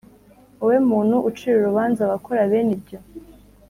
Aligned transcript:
Wowe 0.59 0.77
muntu 0.89 1.15
ucira 1.29 1.55
urubanza 1.59 1.99
abakora 2.03 2.49
bene 2.49 2.71
ibyo 2.77 2.99